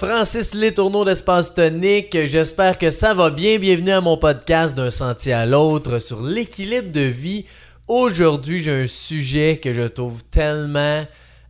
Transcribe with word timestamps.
Francis 0.00 0.54
Létourneau 0.54 1.04
d'Espace 1.04 1.52
Tonique. 1.52 2.16
J'espère 2.24 2.78
que 2.78 2.90
ça 2.90 3.12
va 3.12 3.28
bien. 3.28 3.58
Bienvenue 3.58 3.90
à 3.90 4.00
mon 4.00 4.16
podcast 4.16 4.74
d'un 4.74 4.88
sentier 4.88 5.34
à 5.34 5.44
l'autre 5.44 5.98
sur 5.98 6.22
l'équilibre 6.22 6.90
de 6.90 7.02
vie. 7.02 7.44
Aujourd'hui, 7.86 8.60
j'ai 8.60 8.84
un 8.84 8.86
sujet 8.86 9.60
que 9.62 9.74
je 9.74 9.82
trouve 9.82 10.24
tellement 10.24 11.04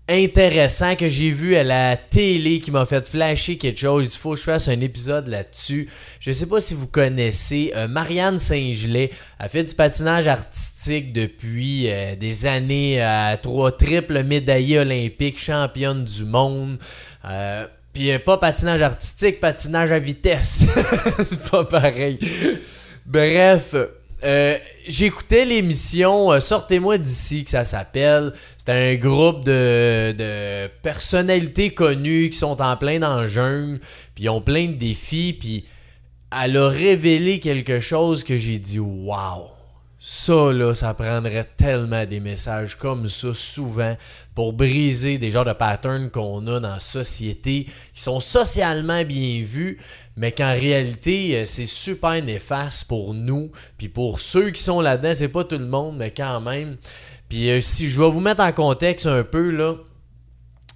intéressant 0.09 0.97
que 0.97 1.09
j'ai 1.09 1.31
vu 1.31 1.55
à 1.55 1.63
la 1.63 1.97
télé 1.97 2.59
qui 2.59 2.73
m'a 2.73 2.87
fait 2.87 3.09
flasher 3.09 3.57
quelque 3.57 3.79
chose. 3.79 4.13
Il 4.13 4.19
faut 4.19 4.33
que 4.33 4.39
je 4.39 4.43
fasse 4.43 4.67
un 4.67 4.81
épisode 4.81 5.29
là-dessus. 5.29 5.89
Je 6.19 6.33
sais 6.33 6.47
pas 6.47 6.61
si 6.61 6.75
vous 6.75 6.89
connaissez 6.89 7.73
euh, 7.77 7.87
Marianne 7.87 8.41
Saint-Gelais. 8.41 9.11
Elle 9.39 9.49
fait 9.49 9.63
du 9.63 9.77
patinage 9.77 10.27
artistique 10.27 11.13
depuis 11.13 11.85
euh, 11.89 12.17
des 12.17 12.47
années 12.47 13.01
à 13.01 13.37
trois 13.41 13.71
triples 13.71 14.25
médaillées 14.25 14.81
olympiques, 14.81 15.39
championne 15.39 16.03
du 16.03 16.25
monde. 16.25 16.79
Euh, 17.99 18.19
puis 18.19 18.19
pas 18.19 18.39
patinage 18.39 18.83
artistique, 18.83 19.41
patinage 19.41 19.93
à 19.93 19.99
vitesse. 19.99 20.67
C'est 21.25 21.51
pas 21.51 21.65
pareil. 21.65 22.19
Bref, 23.07 23.75
euh, 24.23 24.57
j'écoutais 24.87 25.45
l'émission 25.45 26.33
euh, 26.33 26.41
Sortez-moi 26.41 26.99
d'ici, 26.99 27.45
que 27.45 27.51
ça 27.51 27.65
s'appelle. 27.65 28.33
C'était 28.57 28.73
un 28.73 28.95
groupe 28.97 29.45
de, 29.45 30.69
personnalités 30.83 31.71
connues 31.71 32.31
qui 32.31 32.39
sont 32.39 32.61
en 32.61 32.77
plein 32.77 32.99
dans 32.99 33.21
le 33.21 33.27
jungle, 33.27 33.81
puis 34.15 34.29
ont 34.29 34.41
plein 34.41 34.69
de 34.69 34.75
défis, 34.75 35.37
puis 35.39 35.67
elle 36.45 36.57
a 36.57 36.69
révélé 36.69 37.41
quelque 37.41 37.81
chose 37.81 38.23
que 38.25 38.37
j'ai 38.37 38.59
dit 38.59 38.79
Waouh! 38.79 39.60
Ça, 40.03 40.51
là, 40.51 40.75
ça 40.75 40.95
prendrait 40.95 41.45
tellement 41.59 42.07
des 42.07 42.21
messages 42.21 42.75
comme 42.75 43.07
ça 43.07 43.35
souvent 43.35 43.95
pour 44.35 44.55
briser 44.55 45.19
des 45.19 45.31
genres 45.31 45.45
de 45.45 45.53
patterns 45.53 46.09
qu'on 46.09 46.47
a 46.47 46.59
dans 46.59 46.73
la 46.73 46.81
société 46.81 47.65
qui 47.65 48.01
sont 48.01 48.19
socialement 48.19 49.05
bien 49.05 49.45
vus, 49.45 49.79
mais 50.17 50.33
qu'en 50.33 50.55
réalité, 50.55 51.37
euh, 51.37 51.45
c'est 51.45 51.67
super 51.67 52.23
néfaste 52.25 52.89
pour 52.89 53.13
nous. 53.13 53.53
Puis 53.77 53.91
pour 53.91 54.21
ceux 54.21 54.49
qui 54.49 54.63
sont 54.63 54.81
là-dedans, 54.81 55.13
c'est 55.15 55.29
pas 55.29 55.45
tout 55.45 55.59
le 55.59 55.67
monde, 55.67 55.99
mais 55.99 56.13
quand 56.13 56.41
même. 56.41 56.79
Puis 57.29 57.51
euh, 57.51 57.61
si 57.61 57.87
je 57.87 58.01
vais 58.01 58.09
vous 58.09 58.21
mettre 58.21 58.43
en 58.43 58.53
contexte 58.53 59.07
un 59.07 59.23
peu, 59.23 59.51
là, 59.51 59.75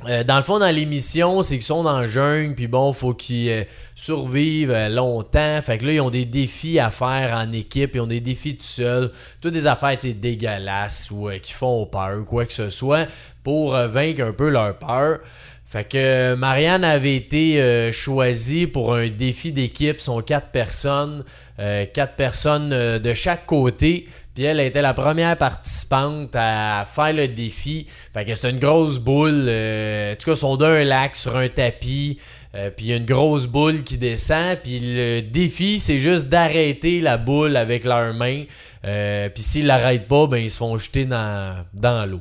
euh, 0.09 0.25
dans 0.25 0.37
le 0.37 0.43
fond, 0.43 0.59
dans 0.59 0.75
l'émission, 0.75 1.43
c'est 1.43 1.57
qu'ils 1.57 1.65
sont 1.65 1.83
dans 1.83 2.01
le 2.01 2.07
jungle, 2.07 2.55
puis 2.55 2.67
bon, 2.67 2.93
faut 2.93 3.15
qu'ils 3.15 3.51
euh, 3.51 3.65
survivent 3.95 4.71
euh, 4.71 4.89
longtemps. 4.89 5.61
Fait 5.63 5.79
que 5.79 5.87
là, 5.87 5.93
ils 5.93 6.01
ont 6.01 6.11
des 6.11 6.25
défis 6.25 6.79
à 6.79 6.91
faire 6.91 7.35
en 7.35 7.51
équipe, 7.53 7.95
ils 7.95 8.01
ont 8.01 8.07
des 8.07 8.21
défis 8.21 8.57
tout 8.57 8.65
seuls. 8.65 9.11
Toutes 9.41 9.53
des 9.53 9.67
affaires 9.67 9.97
dégueulasses 9.97 11.11
ou 11.11 11.29
qui 11.43 11.53
font 11.53 11.87
peur, 11.87 12.25
quoi 12.25 12.47
que 12.47 12.53
ce 12.53 12.71
soit, 12.71 13.07
pour 13.43 13.73
vaincre 13.75 14.23
un 14.23 14.33
peu 14.33 14.49
leur 14.49 14.79
peur. 14.79 15.21
Fait 15.67 15.85
que 15.85 16.35
Marianne 16.35 16.85
avait 16.85 17.17
été 17.17 17.91
choisie 17.93 18.67
pour 18.67 18.95
un 18.95 19.09
défi 19.09 19.53
d'équipe. 19.53 20.01
sont 20.01 20.21
quatre 20.21 20.49
personnes, 20.49 21.25
quatre 21.59 22.15
personnes 22.15 22.71
de 22.71 23.15
chaque 23.15 23.47
côté. 23.47 24.07
Puis 24.35 24.43
elle 24.43 24.59
était 24.59 24.83
la 24.83 24.95
première 24.95 25.39
participante 25.39 26.35
à 26.35 26.85
faire 26.93 27.13
le 27.13 27.29
défi. 27.29 27.87
Fait 28.13 28.25
que 28.25 28.35
c'était 28.35 28.51
une 28.51 28.59
grosse 28.59 28.99
boule. 28.99 29.47
Euh, 29.47 30.13
en 30.13 30.17
tout 30.17 30.29
cas, 30.29 30.35
sont 30.35 30.57
d'un 30.57 30.83
lac 30.83 31.15
sur 31.15 31.37
un 31.37 31.49
tapis. 31.49 32.19
Euh, 32.57 32.71
puis 32.71 32.87
il 32.87 32.89
y 32.91 32.93
a 32.93 32.97
une 32.97 33.05
grosse 33.05 33.47
boule 33.47 33.85
qui 33.85 33.97
descend. 33.97 34.59
Puis 34.61 34.81
le 34.83 35.21
défi, 35.21 35.79
c'est 35.79 36.01
juste 36.01 36.29
d'arrêter 36.29 37.01
la 37.01 37.17
boule 37.17 37.57
avec 37.57 37.85
leurs 37.85 38.13
mains. 38.13 38.43
Euh, 38.85 39.29
puis 39.29 39.43
s'ils 39.43 39.67
l'arrêtent 39.67 40.09
pas, 40.09 40.27
ben 40.27 40.39
ils 40.39 40.51
se 40.51 40.59
font 40.59 40.77
jeter 40.79 41.05
dans, 41.05 41.65
dans 41.73 42.05
l'eau. 42.05 42.21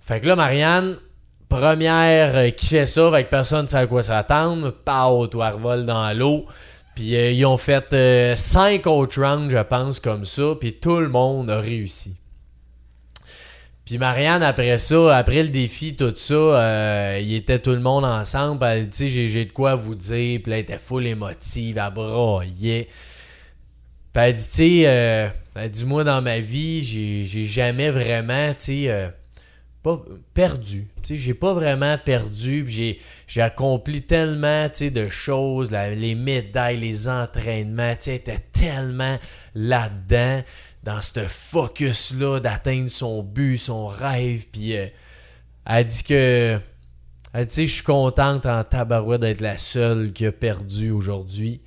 Fait 0.00 0.20
que 0.20 0.26
là, 0.26 0.36
Marianne, 0.36 0.96
première 1.50 2.54
qui 2.54 2.66
fait 2.66 2.86
ça, 2.86 3.08
avec 3.08 3.28
personne 3.28 3.64
ne 3.64 3.68
sait 3.68 3.76
à 3.76 3.86
quoi 3.86 4.02
s'attendre. 4.02 4.70
Pau, 4.70 5.26
toi, 5.26 5.50
revole 5.50 5.84
dans 5.84 6.16
l'eau. 6.16 6.46
Puis 6.94 7.16
euh, 7.16 7.30
ils 7.30 7.46
ont 7.46 7.56
fait 7.56 7.90
5 8.36 8.86
euh, 8.86 8.90
autres 8.90 9.22
rounds, 9.22 9.50
je 9.50 9.62
pense, 9.62 10.00
comme 10.00 10.24
ça. 10.24 10.54
Puis 10.58 10.74
tout 10.74 10.98
le 10.98 11.08
monde 11.08 11.50
a 11.50 11.60
réussi. 11.60 12.16
Puis 13.84 13.98
Marianne, 13.98 14.42
après 14.42 14.78
ça, 14.78 15.16
après 15.16 15.42
le 15.42 15.48
défi, 15.48 15.96
tout 15.96 16.12
ça, 16.14 16.34
euh, 16.34 17.18
il 17.20 17.34
était 17.34 17.58
tout 17.58 17.70
le 17.72 17.80
monde 17.80 18.04
ensemble. 18.04 18.64
Elle 18.64 18.88
dit, 18.88 19.10
j'ai 19.10 19.44
de 19.44 19.52
quoi 19.52 19.74
vous 19.74 19.94
dire. 19.94 20.40
Puis 20.42 20.52
elle 20.52 20.60
était 20.60 20.78
full 20.78 21.06
émotive, 21.06 21.78
elle 21.78 21.92
braillait. 21.92 22.88
Puis 24.12 24.22
elle 24.22 24.34
dit, 24.34 24.44
tu 24.44 24.50
sais, 24.50 25.32
elle 25.56 25.70
dit, 25.70 25.84
moi, 25.84 26.04
dans 26.04 26.22
ma 26.22 26.38
vie, 26.38 26.84
j'ai 26.84 27.44
jamais 27.44 27.90
vraiment, 27.90 28.50
tu 28.50 28.86
sais, 28.86 29.12
pas 29.82 30.02
perdu. 30.34 30.88
Tu 31.02 31.08
sais, 31.08 31.16
j'ai 31.16 31.34
pas 31.34 31.54
vraiment 31.54 31.96
perdu. 31.98 32.66
J'ai, 32.68 32.98
accompli 33.40 34.02
tellement 34.02 34.68
de 34.68 35.08
choses. 35.08 35.70
les 35.70 36.14
médailles, 36.14 36.78
les 36.78 37.08
entraînements. 37.08 37.94
Tu 37.96 38.10
était 38.10 38.44
tellement 38.52 39.18
là-dedans, 39.54 40.42
dans 40.82 41.00
ce 41.00 41.20
focus-là, 41.20 42.40
d'atteindre 42.40 42.90
son 42.90 43.22
but, 43.22 43.56
son 43.56 43.86
rêve. 43.86 44.46
Puis 44.52 44.76
euh, 44.76 44.86
elle 45.66 45.86
dit 45.86 46.02
que. 46.02 46.58
Elle 47.32 47.46
dit, 47.46 47.68
je 47.68 47.74
suis 47.74 47.84
contente 47.84 48.44
en 48.44 48.64
tabarouette 48.64 49.20
d'être 49.20 49.40
la 49.40 49.56
seule 49.56 50.12
qui 50.12 50.26
a 50.26 50.32
perdu 50.32 50.90
aujourd'hui. 50.90 51.60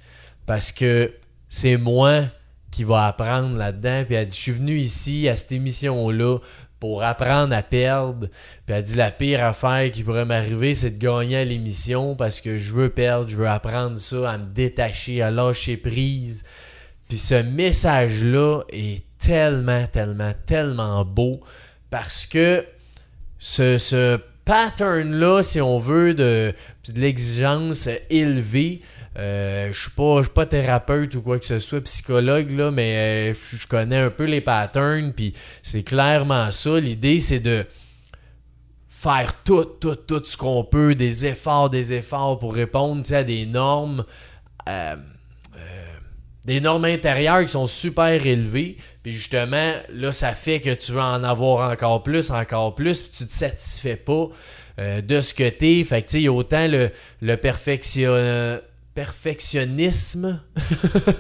Parce 0.46 0.74
que 0.74 1.14
c'est 1.48 1.78
moi 1.78 2.24
qui 2.70 2.84
va 2.84 3.08
apprendre 3.08 3.56
là-dedans. 3.56 4.04
Puis 4.06 4.16
elle 4.16 4.28
dit, 4.28 4.36
je 4.36 4.42
suis 4.42 4.52
venu 4.52 4.78
ici 4.78 5.30
à 5.30 5.38
cette 5.38 5.54
émission-là 5.54 6.40
pour 6.84 7.02
apprendre 7.02 7.56
à 7.56 7.64
perdre. 7.64 8.28
Puis 8.66 8.76
elle 8.76 8.84
dit 8.84 8.96
la 8.96 9.10
pire 9.10 9.42
affaire 9.42 9.90
qui 9.90 10.04
pourrait 10.04 10.26
m'arriver, 10.26 10.76
c'est 10.76 10.90
de 10.90 10.98
gagner 10.98 11.38
à 11.38 11.46
l'émission 11.46 12.14
parce 12.14 12.42
que 12.42 12.58
je 12.58 12.74
veux 12.74 12.90
perdre, 12.90 13.30
je 13.30 13.38
veux 13.38 13.48
apprendre 13.48 13.98
ça, 13.98 14.30
à 14.30 14.38
me 14.38 14.48
détacher, 14.48 15.22
à 15.22 15.32
lâcher 15.32 15.78
prise. 15.78 16.44
Puis 17.08 17.18
ce 17.18 17.36
message-là 17.36 18.64
est 18.68 19.02
tellement, 19.18 19.88
tellement, 19.88 20.34
tellement 20.46 21.06
beau 21.06 21.40
parce 21.90 22.26
que 22.26 22.66
ce, 23.40 24.20
pattern-là, 24.44 25.42
si 25.42 25.62
on 25.62 25.80
veut, 25.80 26.14
de, 26.14 26.54
de 26.90 27.00
l'exigence 27.00 27.88
élevée, 28.10 28.82
euh, 29.18 29.72
je 29.72 29.80
suis 29.80 29.92
pas, 29.92 30.24
suis 30.24 30.32
pas 30.32 30.46
thérapeute 30.46 31.14
ou 31.16 31.22
quoi 31.22 31.38
que 31.38 31.46
ce 31.46 31.60
soit, 31.60 31.82
psychologue, 31.82 32.52
là, 32.52 32.72
mais 32.72 33.32
euh, 33.32 33.34
je 33.34 33.68
connais 33.68 33.98
un 33.98 34.10
peu 34.10 34.24
les 34.24 34.42
patterns, 34.42 35.14
puis 35.14 35.34
c'est 35.62 35.84
clairement 35.84 36.50
ça. 36.52 36.80
L'idée, 36.80 37.20
c'est 37.20 37.40
de 37.40 37.66
faire 38.90 39.44
tout, 39.44 39.66
tout, 39.66 39.96
tout 39.96 40.22
ce 40.24 40.36
qu'on 40.36 40.64
peut, 40.64 40.96
des 40.96 41.26
efforts, 41.28 41.70
des 41.70 41.94
efforts 41.94 42.40
pour 42.40 42.56
répondre 42.56 43.04
à 43.14 43.24
des 43.24 43.46
normes. 43.46 44.04
Euh, 44.68 44.96
des 46.46 46.60
normes 46.60 46.84
intérieures 46.84 47.46
qui 47.46 47.54
sont 47.54 47.68
super 47.68 48.26
élevées. 48.26 48.76
Puis 49.02 49.14
justement, 49.14 49.76
là, 49.94 50.12
ça 50.12 50.34
fait 50.34 50.60
que 50.60 50.74
tu 50.74 50.92
veux 50.92 51.00
en 51.00 51.24
avoir 51.24 51.72
encore 51.72 52.04
plus, 52.04 52.32
encore 52.32 52.76
plus, 52.76 53.02
puis 53.02 53.12
tu 53.18 53.26
te 53.28 53.34
satisfais 53.34 53.96
pas 53.96 54.28
de 54.78 55.22
ce 55.22 55.34
que 55.34 55.48
t'es. 55.48 55.82
Fait 55.86 56.02
que 56.02 56.08
tu 56.08 56.12
sais, 56.12 56.20
il 56.20 56.26
y 56.26 56.28
a 56.28 56.34
autant 56.34 56.68
le, 56.68 56.92
le 57.22 57.38
perfection 57.38 58.12
perfectionnisme. 58.94 60.42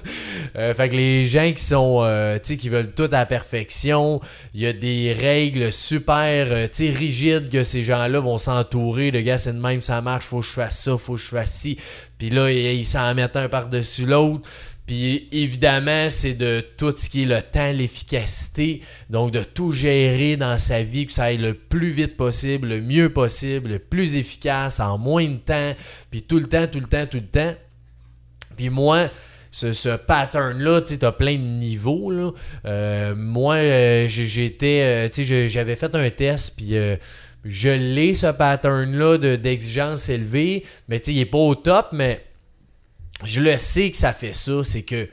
Euh, 0.55 0.71
fait 0.75 0.89
que 0.89 0.95
les 0.95 1.25
gens 1.25 1.51
qui 1.51 1.63
sont 1.63 2.01
euh, 2.03 2.37
sais 2.43 2.57
qui 2.57 2.69
veulent 2.69 2.93
tout 2.93 3.05
à 3.05 3.09
la 3.17 3.25
perfection, 3.25 4.21
il 4.53 4.61
y 4.61 4.67
a 4.67 4.73
des 4.73 5.11
règles 5.11 5.73
super 5.73 6.47
euh, 6.51 6.67
rigides 6.79 7.49
que 7.49 7.63
ces 7.63 7.83
gens-là 7.83 8.19
vont 8.19 8.37
s'entourer 8.37 9.09
de 9.09 9.19
gars, 9.19 9.39
c'est 9.39 9.53
de 9.53 9.59
même, 9.59 9.81
ça 9.81 9.99
marche, 10.01 10.25
faut 10.25 10.41
que 10.41 10.45
je 10.45 10.51
fasse 10.51 10.79
ça, 10.83 10.95
faut 10.95 11.15
que 11.15 11.21
je 11.21 11.25
fasse 11.25 11.51
ci. 11.51 11.79
Puis 12.19 12.29
là, 12.29 12.51
ils 12.51 12.85
s'en 12.85 13.15
mettent 13.15 13.35
un 13.35 13.49
par-dessus 13.49 14.05
l'autre. 14.05 14.47
Puis 14.85 15.29
évidemment, 15.31 16.09
c'est 16.09 16.33
de 16.33 16.61
tout 16.77 16.91
ce 16.91 17.09
qui 17.09 17.23
est 17.23 17.25
le 17.25 17.41
temps, 17.41 17.71
l'efficacité. 17.71 18.81
Donc 19.09 19.31
de 19.31 19.41
tout 19.41 19.71
gérer 19.71 20.35
dans 20.35 20.59
sa 20.59 20.83
vie, 20.83 21.05
que 21.05 21.13
ça 21.13 21.25
aille 21.25 21.37
le 21.37 21.53
plus 21.53 21.91
vite 21.91 22.17
possible, 22.17 22.67
le 22.67 22.81
mieux 22.81 23.11
possible, 23.11 23.71
le 23.71 23.79
plus 23.79 24.17
efficace, 24.17 24.79
en 24.79 24.97
moins 24.97 25.27
de 25.27 25.37
temps. 25.37 25.73
Puis 26.11 26.23
tout 26.23 26.37
le 26.37 26.47
temps, 26.47 26.67
tout 26.67 26.79
le 26.79 26.87
temps, 26.87 27.07
tout 27.07 27.17
le 27.17 27.27
temps. 27.27 27.55
Puis 28.55 28.69
moi, 28.69 29.09
ce, 29.53 29.95
pattern-là, 29.95 30.81
tu 30.81 31.05
as 31.05 31.11
plein 31.11 31.35
de 31.35 31.41
niveaux. 31.41 32.11
Là. 32.11 32.31
Euh, 32.65 33.15
moi, 33.15 33.55
euh, 33.55 34.07
euh, 34.07 35.47
j'avais 35.47 35.75
fait 35.75 35.95
un 35.95 36.09
test, 36.09 36.55
puis 36.57 36.75
je 37.45 37.69
l'ai, 37.69 38.13
ce 38.13 38.27
pattern-là 38.27 39.37
d'exigence 39.37 40.09
élevée, 40.09 40.65
mais 40.87 40.97
il 40.97 41.17
n'est 41.17 41.25
pas 41.25 41.37
au 41.37 41.55
top, 41.55 41.89
mais 41.91 42.25
je 43.23 43.41
le 43.41 43.57
sais 43.57 43.91
que 43.91 43.97
ça 43.97 44.11
fait 44.11 44.35
ça. 44.35 44.63
C'est 44.63 44.83
que, 44.83 45.07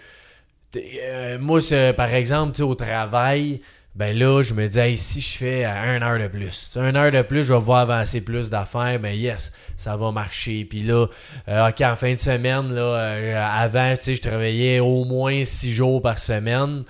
moi, 1.38 1.60
par 1.96 2.14
exemple, 2.14 2.62
au 2.62 2.75
travail, 2.75 3.60
ben 3.96 4.16
là, 4.16 4.40
je 4.42 4.54
me 4.54 4.69
dis, 4.69 4.96
si 4.96 5.20
je 5.20 5.37
fais 5.37 5.64
un 5.64 6.00
heure 6.00 6.20
de 6.20 6.28
plus, 6.28 6.76
un 6.76 6.94
heure 6.94 7.10
de 7.10 7.22
plus, 7.22 7.42
je 7.42 7.52
vais 7.52 7.58
voir 7.60 7.81
avancer 7.81 8.20
plus 8.20 8.48
d'affaires, 8.48 9.00
ben 9.00 9.12
yes, 9.12 9.52
ça 9.76 9.96
va 9.96 10.12
marcher. 10.12 10.64
Puis 10.64 10.82
là, 10.82 11.06
euh, 11.48 11.69
ok, 11.69 11.81
en 11.81 11.96
fin 11.96 12.14
de 12.14 12.20
semaine, 12.20 12.72
là, 12.72 12.82
euh, 12.82 13.37
avant, 13.37 13.94
je 14.00 14.20
travaillais 14.20 14.78
au 14.78 15.04
moins 15.04 15.44
six 15.44 15.72
jours 15.72 16.00
par 16.00 16.20
semaine. 16.20 16.84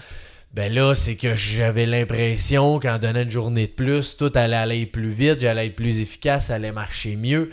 Ben 0.53 0.73
là, 0.73 0.95
c'est 0.95 1.17
que 1.17 1.35
j'avais 1.35 1.87
l'impression 1.87 2.79
qu'en 2.79 2.99
donnant 2.99 3.23
une 3.23 3.31
journée 3.31 3.67
de 3.67 3.73
plus, 3.73 4.17
tout 4.17 4.33
allait 4.35 4.57
aller 4.57 4.85
plus 4.85 5.11
vite, 5.11 5.41
j'allais 5.41 5.69
être 5.69 5.77
plus 5.77 6.01
efficace, 6.01 6.47
ça 6.49 6.57
allait 6.57 6.73
marcher 6.73 7.17
mieux. 7.17 7.49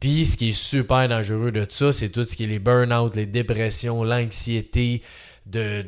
Puis 0.00 0.24
ce 0.24 0.36
qui 0.36 0.48
est 0.48 0.52
super 0.52 1.08
dangereux 1.08 1.52
de 1.52 1.64
ça, 1.68 1.92
c'est 1.92 2.08
tout 2.08 2.24
ce 2.24 2.34
qui 2.34 2.44
est 2.44 2.48
les 2.48 2.58
burn-out, 2.58 3.14
les 3.14 3.26
dépressions, 3.26 4.02
l'anxiété, 4.02 5.02
de 5.46 5.84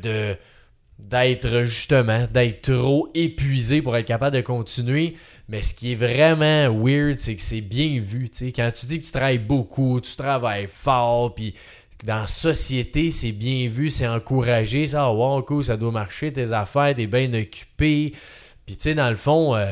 d'être 1.09 1.63
justement, 1.63 2.27
d'être 2.31 2.73
trop 2.73 3.09
épuisé 3.13 3.81
pour 3.81 3.97
être 3.97 4.05
capable 4.05 4.35
de 4.35 4.41
continuer. 4.41 5.15
Mais 5.49 5.61
ce 5.61 5.73
qui 5.73 5.91
est 5.91 5.95
vraiment 5.95 6.73
weird, 6.73 7.19
c'est 7.19 7.35
que 7.35 7.41
c'est 7.41 7.61
bien 7.61 7.99
vu. 7.99 8.29
Quand 8.55 8.71
tu 8.73 8.85
dis 8.85 8.99
que 8.99 9.05
tu 9.05 9.11
travailles 9.11 9.39
beaucoup, 9.39 9.99
tu 9.99 10.15
travailles 10.15 10.67
fort, 10.69 11.35
puis 11.35 11.53
dans 12.05 12.21
la 12.21 12.27
société, 12.27 13.11
c'est 13.11 13.31
bien 13.31 13.69
vu, 13.69 13.89
c'est 13.89 14.07
encouragé. 14.07 14.87
Ça, 14.87 15.09
oh, 15.09 15.17
wow, 15.17 15.43
cool, 15.43 15.63
ça 15.63 15.77
doit 15.77 15.91
marcher, 15.91 16.31
tes 16.31 16.51
affaires, 16.51 16.95
t'es 16.95 17.07
bien 17.07 17.31
occupé. 17.33 18.13
Puis 18.65 18.77
tu 18.77 18.83
sais, 18.83 18.93
dans 18.95 19.09
le 19.09 19.15
fond, 19.15 19.55
euh, 19.55 19.71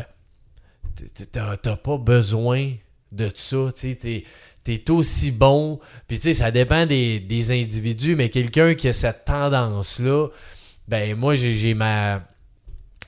t'as 1.31 1.75
pas 1.77 1.97
besoin 1.97 2.71
de 3.11 3.31
ça. 3.33 3.71
Tu 3.75 3.97
sais, 4.01 4.23
t'es 4.63 4.91
aussi 4.91 5.31
bon. 5.31 5.79
Puis 6.07 6.17
tu 6.17 6.23
sais, 6.25 6.33
ça 6.33 6.51
dépend 6.51 6.85
des, 6.85 7.19
des 7.19 7.51
individus, 7.51 8.15
mais 8.15 8.29
quelqu'un 8.29 8.75
qui 8.75 8.87
a 8.87 8.93
cette 8.93 9.25
tendance-là, 9.25 10.27
ben 10.89 11.15
moi, 11.15 11.35
j'ai 11.35 11.73
ma. 11.73 12.21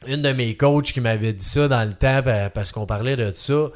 Une 0.08 0.22
de 0.22 0.32
mes 0.32 0.56
coachs 0.56 0.94
qui 0.94 1.02
m'avait 1.02 1.34
dit 1.34 1.46
ça 1.46 1.68
dans 1.68 1.84
le 1.88 1.94
temps 1.94 2.22
parce 2.54 2.72
qu'on 2.72 2.86
parlait 2.86 3.16
de 3.16 3.32
ça. 3.36 3.70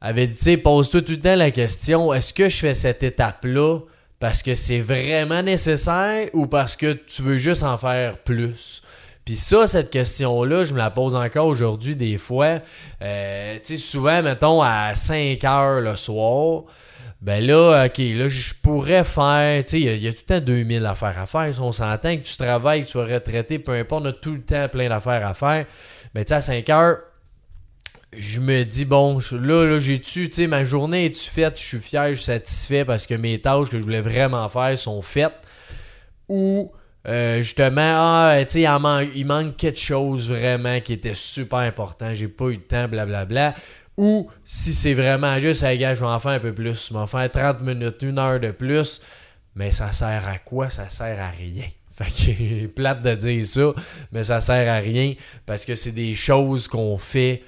avait 0.00 0.26
dit, 0.26 0.36
tu 0.36 0.44
sais, 0.44 0.56
pose-toi 0.56 1.02
tout 1.02 1.12
le 1.12 1.20
temps 1.20 1.34
la 1.34 1.50
question 1.50 2.14
est-ce 2.14 2.32
que 2.32 2.48
je 2.48 2.56
fais 2.56 2.74
cette 2.74 3.02
étape-là 3.02 3.80
parce 4.18 4.42
que 4.42 4.54
c'est 4.54 4.80
vraiment 4.80 5.42
nécessaire 5.42 6.30
ou 6.32 6.46
parce 6.46 6.74
que 6.74 6.94
tu 6.94 7.20
veux 7.20 7.36
juste 7.36 7.64
en 7.64 7.76
faire 7.76 8.18
plus? 8.18 8.82
Puis 9.26 9.36
ça, 9.36 9.66
cette 9.66 9.90
question-là, 9.90 10.64
je 10.64 10.72
me 10.72 10.78
la 10.78 10.90
pose 10.90 11.14
encore 11.14 11.46
aujourd'hui 11.46 11.96
des 11.96 12.16
fois. 12.16 12.60
Euh, 13.02 13.56
tu 13.56 13.60
sais, 13.64 13.76
souvent, 13.76 14.22
mettons, 14.22 14.62
à 14.62 14.94
5 14.94 15.44
heures 15.44 15.82
le 15.82 15.96
soir, 15.96 16.62
ben 17.20 17.44
là, 17.44 17.86
OK, 17.86 17.98
là, 17.98 18.28
je 18.28 18.54
pourrais 18.62 19.02
faire, 19.02 19.64
tu 19.64 19.70
sais, 19.70 19.80
il 19.80 20.02
y, 20.02 20.06
a 20.06 20.12
tout 20.12 20.20
le 20.28 20.40
temps 20.40 20.44
2000 20.44 20.86
affaires 20.86 21.18
à 21.18 21.26
faire. 21.26 21.52
Si 21.52 21.60
on 21.60 21.72
s'entend 21.72 22.16
que 22.16 22.22
tu 22.22 22.36
travailles, 22.36 22.82
que 22.82 22.86
tu 22.86 22.92
sois 22.92 23.06
retraité, 23.06 23.58
peu 23.58 23.72
importe, 23.72 24.04
on 24.04 24.08
a 24.08 24.12
tout 24.12 24.34
le 24.34 24.42
temps 24.42 24.68
plein 24.68 24.88
d'affaires 24.88 25.26
à 25.26 25.34
faire. 25.34 25.66
Mais 26.14 26.24
tu 26.24 26.28
sais, 26.28 26.34
à 26.36 26.40
5 26.40 26.68
heures, 26.70 26.98
je 28.16 28.38
me 28.38 28.62
dis, 28.62 28.84
bon, 28.84 29.18
là, 29.32 29.64
là 29.64 29.78
j'ai-tu, 29.80 30.28
tu 30.28 30.34
sais, 30.34 30.46
ma 30.46 30.62
journée 30.62 31.06
est-tu 31.06 31.28
faite? 31.28 31.58
Je 31.58 31.64
suis 31.64 31.78
fier, 31.78 32.08
je 32.10 32.14
suis 32.14 32.24
satisfait 32.24 32.84
parce 32.84 33.06
que 33.06 33.14
mes 33.14 33.40
tâches 33.40 33.68
que 33.68 33.78
je 33.78 33.82
voulais 33.82 34.00
vraiment 34.00 34.48
faire 34.48 34.78
sont 34.78 35.02
faites. 35.02 35.34
Ou, 36.28 36.70
euh, 37.08 37.38
justement, 37.38 37.80
ah, 37.80 38.36
tu 38.44 38.62
sais, 38.62 39.10
il, 39.14 39.26
manque 39.26 39.56
quelque 39.56 39.80
chose 39.80 40.30
vraiment 40.30 40.80
qui 40.80 40.92
était 40.92 41.14
super 41.14 41.60
important, 41.60 42.14
j'ai 42.14 42.28
pas 42.28 42.46
eu 42.46 42.56
le 42.56 42.62
temps, 42.62 42.86
blablabla. 42.86 43.54
Ou 43.98 44.30
si 44.44 44.72
c'est 44.72 44.94
vraiment 44.94 45.40
juste, 45.40 45.64
hey, 45.64 45.76
gars, 45.76 45.92
je 45.92 45.98
vais 46.00 46.06
en 46.06 46.20
faire 46.20 46.30
un 46.30 46.38
peu 46.38 46.54
plus. 46.54 46.86
Je 46.86 46.94
vais 46.94 47.00
en 47.00 47.08
faire 47.08 47.28
30 47.28 47.62
minutes, 47.62 48.00
une 48.02 48.20
heure 48.20 48.38
de 48.38 48.52
plus. 48.52 49.00
Mais 49.56 49.72
ça 49.72 49.90
sert 49.90 50.26
à 50.28 50.38
quoi? 50.38 50.70
Ça 50.70 50.88
sert 50.88 51.20
à 51.20 51.30
rien. 51.30 51.66
Fait 51.98 52.04
que 52.04 52.66
plate 52.68 53.02
de 53.02 53.14
dire 53.16 53.44
ça, 53.44 53.72
mais 54.12 54.22
ça 54.22 54.40
sert 54.40 54.72
à 54.72 54.76
rien 54.76 55.14
parce 55.44 55.64
que 55.64 55.74
c'est 55.74 55.90
des 55.90 56.14
choses 56.14 56.68
qu'on 56.68 56.96
fait 56.96 57.42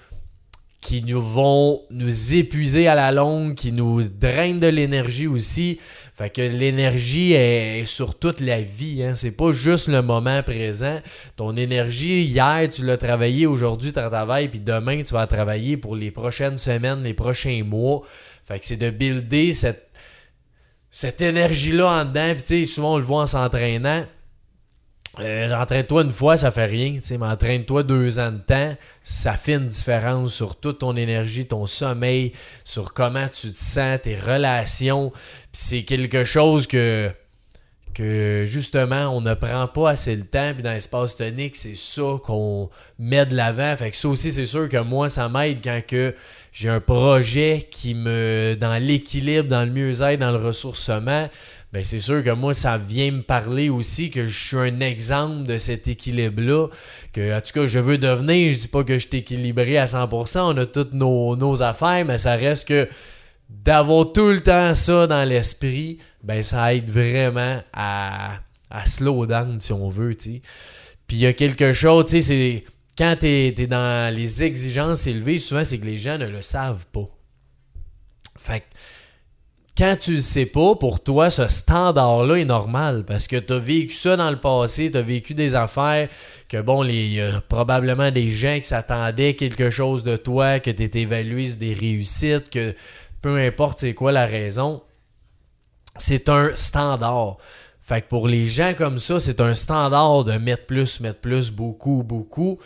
qui 0.80 1.02
nous 1.02 1.20
vont 1.20 1.82
nous 1.90 2.34
épuiser 2.34 2.88
à 2.88 2.94
la 2.94 3.12
longue, 3.12 3.54
qui 3.54 3.70
nous 3.70 4.02
drainent 4.02 4.58
de 4.58 4.66
l'énergie 4.66 5.26
aussi. 5.26 5.78
Fait 5.80 6.30
que 6.30 6.40
l'énergie 6.40 7.32
est 7.32 7.84
sur 7.86 8.18
toute 8.18 8.40
la 8.40 8.62
vie. 8.62 9.02
Hein. 9.02 9.14
C'est 9.14 9.36
pas 9.36 9.52
juste 9.52 9.88
le 9.88 10.00
moment 10.00 10.42
présent. 10.42 11.00
Ton 11.36 11.54
énergie, 11.56 12.22
hier, 12.22 12.66
tu 12.70 12.84
l'as 12.84 12.96
travaillé, 12.96 13.46
aujourd'hui, 13.46 13.92
tu 13.92 14.00
travailles, 14.00 14.48
puis 14.48 14.60
demain, 14.60 15.02
tu 15.02 15.12
vas 15.12 15.26
travailler 15.26 15.76
pour 15.76 15.96
les 15.96 16.10
prochaines 16.10 16.58
semaines, 16.58 17.02
les 17.02 17.14
prochains 17.14 17.62
mois. 17.62 18.00
Fait 18.44 18.58
que 18.58 18.64
c'est 18.64 18.78
de 18.78 18.90
builder 18.90 19.52
cette, 19.52 19.90
cette 20.90 21.20
énergie-là 21.20 22.02
en 22.02 22.04
dedans. 22.06 22.32
Puis 22.34 22.42
tu 22.42 22.64
sais, 22.64 22.64
souvent, 22.64 22.94
on 22.94 22.98
le 22.98 23.04
voit 23.04 23.22
en 23.22 23.26
s'entraînant 23.26 24.06
euh, 25.18 25.52
entraîne-toi 25.52 26.02
une 26.02 26.12
fois, 26.12 26.36
ça 26.36 26.52
fait 26.52 26.66
rien, 26.66 26.98
mais 27.10 27.26
entraîne-toi 27.26 27.82
deux 27.82 28.20
ans 28.20 28.30
de 28.30 28.38
temps, 28.38 28.76
ça 29.02 29.32
fait 29.32 29.54
une 29.54 29.66
différence 29.66 30.32
sur 30.32 30.54
toute 30.54 30.78
ton 30.78 30.94
énergie, 30.96 31.46
ton 31.46 31.66
sommeil, 31.66 32.32
sur 32.64 32.94
comment 32.94 33.26
tu 33.28 33.52
te 33.52 33.58
sens, 33.58 34.00
tes 34.02 34.16
relations. 34.16 35.12
c'est 35.52 35.82
quelque 35.82 36.22
chose 36.22 36.68
que, 36.68 37.10
que 37.92 38.44
justement, 38.46 39.08
on 39.08 39.20
ne 39.20 39.34
prend 39.34 39.66
pas 39.66 39.90
assez 39.90 40.14
le 40.14 40.24
temps. 40.24 40.52
Puis 40.54 40.62
dans 40.62 40.70
l'espace 40.70 41.16
tonique, 41.16 41.56
c'est 41.56 41.76
ça 41.76 42.18
qu'on 42.22 42.70
met 43.00 43.26
de 43.26 43.34
l'avant. 43.34 43.74
Fait 43.76 43.90
que 43.90 43.96
ça 43.96 44.08
aussi, 44.08 44.30
c'est 44.30 44.46
sûr 44.46 44.68
que 44.68 44.76
moi, 44.76 45.08
ça 45.08 45.28
m'aide 45.28 45.58
quand 45.62 45.80
que 45.84 46.14
j'ai 46.52 46.68
un 46.68 46.80
projet 46.80 47.66
qui 47.68 47.94
me. 47.94 48.56
dans 48.58 48.80
l'équilibre, 48.80 49.48
dans 49.48 49.64
le 49.64 49.72
mieux-être, 49.72 50.20
dans 50.20 50.30
le 50.30 50.38
ressourcement 50.38 51.28
ben 51.72 51.84
c'est 51.84 52.00
sûr 52.00 52.24
que 52.24 52.30
moi, 52.30 52.52
ça 52.52 52.78
vient 52.78 53.12
me 53.12 53.22
parler 53.22 53.68
aussi 53.68 54.10
que 54.10 54.26
je 54.26 54.46
suis 54.48 54.56
un 54.56 54.80
exemple 54.80 55.44
de 55.44 55.56
cet 55.56 55.86
équilibre-là. 55.86 56.66
Que, 57.12 57.36
en 57.36 57.40
tout 57.40 57.52
cas, 57.52 57.66
je 57.66 57.78
veux 57.78 57.96
devenir. 57.96 58.52
Je 58.52 58.58
dis 58.58 58.68
pas 58.68 58.82
que 58.82 58.98
je 58.98 59.06
suis 59.06 59.18
équilibré 59.18 59.78
à 59.78 59.84
100%, 59.84 60.40
on 60.40 60.56
a 60.56 60.66
toutes 60.66 60.94
nos, 60.94 61.62
affaires, 61.62 62.04
mais 62.04 62.18
ça 62.18 62.34
reste 62.34 62.66
que 62.66 62.88
d'avoir 63.48 64.12
tout 64.12 64.30
le 64.30 64.40
temps 64.40 64.74
ça 64.74 65.06
dans 65.06 65.28
l'esprit, 65.28 65.98
ben 66.22 66.42
ça 66.42 66.74
aide 66.74 66.90
vraiment 66.90 67.60
à, 67.72 68.40
à 68.70 68.86
slow 68.86 69.26
down, 69.26 69.58
si 69.60 69.72
on 69.72 69.90
veut, 69.90 70.14
tu 70.14 70.40
Puis 71.06 71.16
il 71.16 71.20
y 71.20 71.26
a 71.26 71.32
quelque 71.32 71.72
chose, 71.72 72.04
tu 72.04 72.10
sais, 72.10 72.22
c'est 72.22 72.64
quand 72.96 73.16
tu 73.18 73.26
es, 73.26 73.52
dans 73.66 74.14
les 74.14 74.44
exigences 74.44 75.06
élevées, 75.06 75.38
souvent 75.38 75.64
c'est 75.64 75.78
que 75.78 75.86
les 75.86 75.98
gens 75.98 76.18
ne 76.18 76.28
le 76.28 76.42
savent 76.42 76.86
pas. 76.86 77.08
Fait 78.38 78.60
que 78.60 78.64
quand 79.80 79.96
tu 79.98 80.12
le 80.12 80.18
sais 80.18 80.44
pas, 80.44 80.74
pour 80.74 81.02
toi, 81.02 81.30
ce 81.30 81.48
standard-là 81.48 82.34
est 82.34 82.44
normal 82.44 83.02
parce 83.06 83.26
que 83.26 83.36
tu 83.36 83.54
as 83.54 83.58
vécu 83.58 83.94
ça 83.94 84.14
dans 84.14 84.30
le 84.30 84.38
passé, 84.38 84.90
tu 84.90 84.98
as 84.98 85.02
vécu 85.02 85.32
des 85.32 85.54
affaires 85.54 86.10
que, 86.50 86.60
bon, 86.60 86.84
il 86.84 87.14
y 87.14 87.20
a 87.22 87.40
probablement 87.40 88.10
des 88.10 88.28
gens 88.28 88.58
qui 88.58 88.64
s'attendaient 88.64 89.36
quelque 89.36 89.70
chose 89.70 90.04
de 90.04 90.18
toi, 90.18 90.60
que 90.60 90.70
tu 90.70 90.82
es 90.82 91.00
évalué 91.00 91.48
sur 91.48 91.56
des 91.56 91.72
réussites, 91.72 92.50
que 92.50 92.74
peu 93.22 93.38
importe 93.38 93.78
c'est 93.78 93.94
quoi 93.94 94.12
la 94.12 94.26
raison, 94.26 94.82
c'est 95.96 96.28
un 96.28 96.54
standard. 96.54 97.38
Fait 97.80 98.02
que 98.02 98.08
pour 98.08 98.28
les 98.28 98.48
gens 98.48 98.74
comme 98.76 98.98
ça, 98.98 99.18
c'est 99.18 99.40
un 99.40 99.54
standard 99.54 100.24
de 100.24 100.32
mettre 100.34 100.66
plus, 100.66 101.00
mettre 101.00 101.20
plus, 101.20 101.50
beaucoup, 101.50 102.02
beaucoup. 102.02 102.58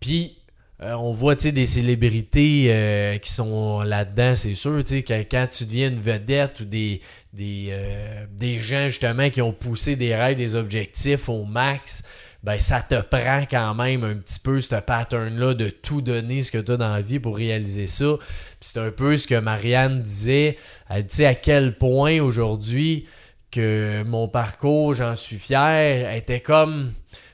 Puis 0.00 0.41
euh, 0.82 0.94
on 0.94 1.12
voit 1.12 1.36
des 1.36 1.66
célébrités 1.66 2.66
euh, 2.68 3.16
qui 3.18 3.30
sont 3.30 3.82
là-dedans, 3.82 4.34
c'est 4.34 4.54
sûr. 4.54 4.82
Quand, 5.06 5.22
quand 5.30 5.46
tu 5.48 5.64
deviens 5.64 5.88
une 5.90 6.00
vedette 6.00 6.60
ou 6.60 6.64
des, 6.64 7.00
des, 7.32 7.68
euh, 7.70 8.26
des, 8.32 8.58
gens 8.58 8.88
justement 8.88 9.30
qui 9.30 9.40
ont 9.42 9.52
poussé 9.52 9.94
des 9.94 10.16
rêves, 10.16 10.36
des 10.36 10.56
objectifs 10.56 11.28
au 11.28 11.44
max, 11.44 12.02
ben 12.42 12.58
ça 12.58 12.80
te 12.80 13.00
prend 13.00 13.44
quand 13.48 13.74
même 13.74 14.02
un 14.02 14.16
petit 14.16 14.40
peu 14.40 14.60
ce 14.60 14.74
pattern-là 14.74 15.54
de 15.54 15.68
tout 15.68 16.02
donner 16.02 16.42
ce 16.42 16.50
que 16.50 16.58
tu 16.58 16.72
as 16.72 16.76
dans 16.76 16.92
la 16.92 17.00
vie 17.00 17.20
pour 17.20 17.36
réaliser 17.36 17.86
ça. 17.86 18.16
c'est 18.60 18.80
un 18.80 18.90
peu 18.90 19.16
ce 19.16 19.28
que 19.28 19.38
Marianne 19.38 20.02
disait. 20.02 20.56
Elle 20.90 21.06
dit 21.06 21.24
à 21.24 21.36
quel 21.36 21.78
point 21.78 22.18
aujourd'hui 22.20 23.06
que 23.52 24.02
mon 24.04 24.26
parcours, 24.26 24.94
j'en 24.94 25.14
suis 25.14 25.38
fier, 25.38 26.12
était 26.16 26.40
comme 26.40 26.92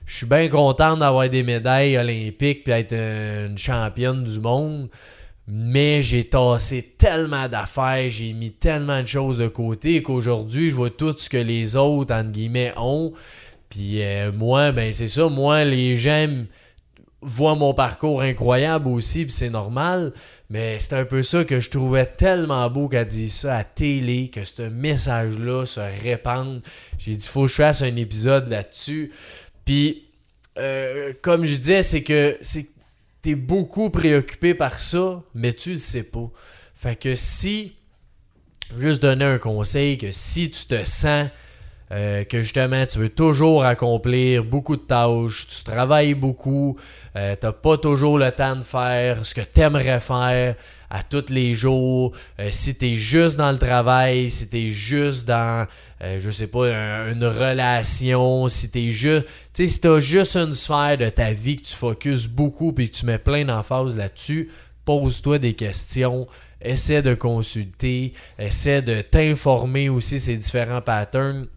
je 0.08 0.16
suis 0.16 0.26
bien 0.26 0.48
content 0.48 0.96
d'avoir 0.96 1.28
des 1.28 1.42
médailles 1.42 1.98
olympiques 1.98 2.64
puis 2.64 2.72
être 2.72 2.94
une 2.94 3.58
championne 3.58 4.24
du 4.24 4.40
monde. 4.40 4.88
Mais 5.46 6.00
j'ai 6.02 6.24
tassé 6.24 6.94
tellement 6.98 7.46
d'affaires, 7.46 8.08
j'ai 8.08 8.32
mis 8.32 8.50
tellement 8.50 9.02
de 9.02 9.06
choses 9.06 9.36
de 9.36 9.48
côté 9.48 10.02
qu'aujourd'hui, 10.02 10.70
je 10.70 10.76
vois 10.76 10.90
tout 10.90 11.14
ce 11.16 11.28
que 11.28 11.36
les 11.36 11.76
autres, 11.76 12.14
entre 12.14 12.30
guillemets, 12.30 12.72
ont. 12.76 13.12
Puis 13.68 14.02
euh, 14.02 14.32
moi, 14.32 14.72
ben 14.72 14.92
c'est 14.94 15.08
ça, 15.08 15.28
moi, 15.28 15.64
les 15.64 15.94
gens 15.96 16.26
voient 17.20 17.56
mon 17.56 17.74
parcours 17.74 18.22
incroyable 18.22 18.88
aussi, 18.88 19.24
puis 19.24 19.32
c'est 19.32 19.50
normal. 19.50 20.12
Mais 20.48 20.78
c'est 20.80 20.94
un 20.94 21.04
peu 21.04 21.22
ça 21.22 21.44
que 21.44 21.60
je 21.60 21.68
trouvais 21.68 22.06
tellement 22.06 22.68
beau 22.70 22.88
qu'elle 22.88 23.08
dise 23.08 23.34
ça 23.34 23.56
à 23.56 23.64
télé, 23.64 24.28
que 24.28 24.44
ce 24.44 24.62
message-là 24.62 25.66
se 25.66 25.80
répande. 26.02 26.62
J'ai 26.98 27.16
dit, 27.16 27.26
faut 27.26 27.42
que 27.42 27.48
je 27.48 27.54
fasse 27.54 27.82
un 27.82 27.96
épisode 27.96 28.48
là-dessus. 28.48 29.12
Puis, 29.68 30.06
euh, 30.56 31.12
comme 31.20 31.44
je 31.44 31.54
disais, 31.54 31.82
c'est 31.82 32.02
que 32.02 32.38
tu 33.22 33.30
es 33.30 33.34
beaucoup 33.34 33.90
préoccupé 33.90 34.54
par 34.54 34.80
ça, 34.80 35.22
mais 35.34 35.52
tu 35.52 35.72
le 35.72 35.76
sais 35.76 36.04
pas. 36.04 36.30
Fait 36.74 36.96
que 36.96 37.14
si, 37.14 37.74
juste 38.78 39.02
donner 39.02 39.26
un 39.26 39.36
conseil, 39.36 39.98
que 39.98 40.10
si 40.10 40.50
tu 40.50 40.64
te 40.64 40.86
sens 40.86 41.28
euh, 41.90 42.24
que 42.24 42.42
justement 42.42 42.84
tu 42.84 42.98
veux 42.98 43.08
toujours 43.08 43.64
accomplir 43.64 44.44
beaucoup 44.44 44.76
de 44.76 44.82
tâches, 44.82 45.46
tu 45.46 45.64
travailles 45.64 46.14
beaucoup, 46.14 46.76
euh, 47.16 47.34
tu 47.40 47.46
n'as 47.46 47.52
pas 47.52 47.78
toujours 47.78 48.18
le 48.18 48.30
temps 48.30 48.56
de 48.56 48.62
faire 48.62 49.24
ce 49.24 49.34
que 49.34 49.40
tu 49.40 49.60
aimerais 49.60 50.00
faire 50.00 50.54
à 50.90 51.02
tous 51.02 51.30
les 51.30 51.54
jours. 51.54 52.12
Euh, 52.38 52.48
si 52.50 52.76
tu 52.76 52.86
es 52.86 52.96
juste 52.96 53.38
dans 53.38 53.52
le 53.52 53.58
travail, 53.58 54.30
si 54.30 54.48
tu 54.48 54.56
es 54.58 54.70
juste 54.70 55.26
dans, 55.26 55.66
je 56.00 56.30
sais 56.30 56.46
pas, 56.46 56.66
une 57.10 57.24
relation, 57.24 58.48
si 58.48 58.70
tu 58.70 58.92
juste, 58.92 59.26
si 59.54 59.80
tu 59.80 59.88
as 59.88 60.00
juste 60.00 60.36
une 60.36 60.52
sphère 60.52 60.98
de 60.98 61.08
ta 61.08 61.32
vie 61.32 61.56
que 61.56 61.62
tu 61.62 61.74
focuses 61.74 62.28
beaucoup 62.28 62.74
et 62.78 62.88
que 62.88 62.94
tu 62.94 63.06
mets 63.06 63.18
plein 63.18 63.44
d'emphase 63.44 63.96
là-dessus, 63.96 64.50
pose-toi 64.84 65.38
des 65.38 65.54
questions 65.54 66.26
essaie 66.60 67.02
de 67.02 67.14
consulter, 67.14 68.12
essaie 68.38 68.82
de 68.82 69.00
t'informer 69.00 69.88
aussi 69.88 70.18
ces 70.20 70.36
différents 70.36 70.80
patterns. 70.80 71.48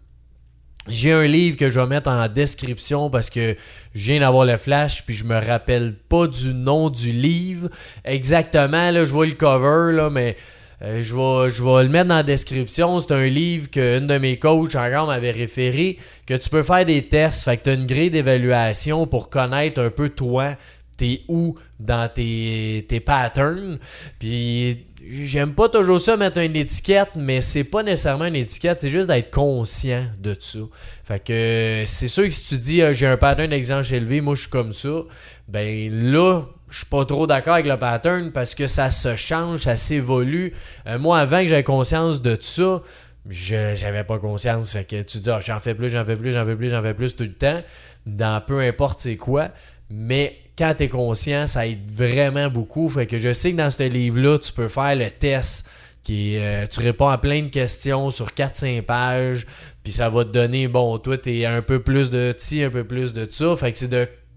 J'ai 0.88 1.12
un 1.12 1.26
livre 1.26 1.56
que 1.56 1.70
je 1.70 1.78
vais 1.78 1.86
mettre 1.86 2.08
en 2.08 2.26
description 2.26 3.08
parce 3.08 3.30
que 3.30 3.56
je 3.94 4.12
viens 4.12 4.20
d'avoir 4.20 4.44
le 4.44 4.56
flash 4.56 5.04
puis 5.06 5.14
je 5.14 5.24
me 5.24 5.38
rappelle 5.38 5.94
pas 6.08 6.26
du 6.26 6.52
nom 6.52 6.90
du 6.90 7.12
livre 7.12 7.68
exactement. 8.04 8.90
Là, 8.90 9.04
je 9.04 9.12
vois 9.12 9.26
le 9.26 9.34
cover, 9.34 9.94
là, 9.94 10.10
mais 10.10 10.36
euh, 10.82 11.00
je, 11.00 11.14
vais, 11.14 11.50
je 11.50 11.62
vais 11.62 11.84
le 11.84 11.88
mettre 11.88 12.08
dans 12.08 12.16
la 12.16 12.22
description. 12.24 12.98
C'est 12.98 13.14
un 13.14 13.26
livre 13.26 13.70
qu'une 13.70 14.08
de 14.08 14.18
mes 14.18 14.38
coachs 14.38 14.74
encore 14.74 15.06
m'avait 15.06 15.30
référé 15.30 15.98
que 16.26 16.34
tu 16.34 16.50
peux 16.50 16.64
faire 16.64 16.84
des 16.84 17.06
tests. 17.06 17.44
Fait 17.44 17.56
que 17.56 17.62
tu 17.62 17.70
as 17.70 17.74
une 17.74 17.86
grille 17.86 18.10
d'évaluation 18.10 19.06
pour 19.06 19.30
connaître 19.30 19.80
un 19.80 19.90
peu 19.90 20.08
toi, 20.08 20.56
t'es 21.02 21.22
où 21.26 21.56
dans 21.80 22.08
tes, 22.08 22.86
tes 22.88 23.00
patterns. 23.00 23.78
Puis 24.20 24.86
j'aime 25.10 25.52
pas 25.52 25.68
toujours 25.68 26.00
ça 26.00 26.16
mettre 26.16 26.38
une 26.38 26.54
étiquette, 26.54 27.10
mais 27.16 27.40
c'est 27.40 27.64
pas 27.64 27.82
nécessairement 27.82 28.26
une 28.26 28.36
étiquette, 28.36 28.78
c'est 28.78 28.88
juste 28.88 29.08
d'être 29.08 29.32
conscient 29.32 30.06
de 30.20 30.36
ça. 30.38 30.60
Fait 31.02 31.18
que 31.18 31.82
c'est 31.86 32.06
sûr 32.06 32.22
que 32.22 32.30
si 32.30 32.54
tu 32.54 32.58
dis 32.60 32.82
ah, 32.82 32.92
j'ai 32.92 33.08
un 33.08 33.16
pattern 33.16 33.50
d'exigence 33.50 33.90
élevé, 33.90 34.20
moi 34.20 34.36
je 34.36 34.42
suis 34.42 34.50
comme 34.50 34.72
ça, 34.72 35.00
ben 35.48 35.90
là, 36.12 36.42
je 36.70 36.76
suis 36.76 36.86
pas 36.86 37.04
trop 37.04 37.26
d'accord 37.26 37.54
avec 37.54 37.66
le 37.66 37.76
pattern 37.76 38.30
parce 38.30 38.54
que 38.54 38.68
ça 38.68 38.92
se 38.92 39.16
change, 39.16 39.62
ça 39.62 39.74
s'évolue. 39.74 40.52
Euh, 40.86 41.00
moi, 41.00 41.18
avant 41.18 41.40
que 41.40 41.48
j'aie 41.48 41.64
conscience 41.64 42.22
de 42.22 42.38
ça, 42.40 42.80
je 43.28 43.74
j'avais 43.74 44.04
pas 44.04 44.20
conscience. 44.20 44.72
Fait 44.72 44.84
que 44.84 45.02
tu 45.02 45.18
dis, 45.18 45.30
ah, 45.30 45.40
j'en 45.44 45.58
fais 45.58 45.74
plus, 45.74 45.88
j'en 45.88 46.04
fais 46.04 46.16
plus, 46.16 46.32
j'en 46.32 46.46
fais 46.46 46.54
plus, 46.54 46.68
j'en 46.68 46.82
fais 46.82 46.94
plus 46.94 47.16
tout 47.16 47.24
le 47.24 47.34
temps, 47.34 47.60
dans 48.06 48.40
peu 48.40 48.60
importe 48.60 49.00
c'est 49.00 49.16
quoi. 49.16 49.48
Mais 49.90 50.38
quand 50.56 50.74
tu 50.76 50.84
es 50.84 50.88
conscient, 50.88 51.46
ça 51.46 51.66
aide 51.66 51.90
vraiment 51.90 52.48
beaucoup. 52.48 52.88
Fait 52.88 53.06
que 53.06 53.18
je 53.18 53.32
sais 53.32 53.52
que 53.52 53.56
dans 53.56 53.70
ce 53.70 53.82
livre-là, 53.84 54.38
tu 54.38 54.52
peux 54.52 54.68
faire 54.68 54.94
le 54.94 55.10
test. 55.10 55.68
Qui 56.04 56.36
euh, 56.36 56.66
tu 56.66 56.80
réponds 56.80 57.06
à 57.06 57.18
plein 57.18 57.42
de 57.42 57.48
questions 57.48 58.10
sur 58.10 58.30
4-5 58.30 58.82
pages, 58.82 59.46
puis 59.84 59.92
ça 59.92 60.08
va 60.08 60.24
te 60.24 60.30
donner, 60.30 60.66
bon, 60.66 60.98
toi, 60.98 61.16
tu 61.16 61.38
es 61.38 61.46
un 61.46 61.62
peu 61.62 61.80
plus 61.80 62.10
de 62.10 62.34
ci, 62.36 62.60
un 62.64 62.70
peu 62.70 62.82
plus 62.82 63.12
de 63.12 63.24
ça. 63.30 63.54
Fait 63.54 63.70
que 63.70 63.78
c'est 63.78 63.88